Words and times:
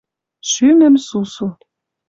шӱмӹм 0.49 0.95
сусу 1.07 1.47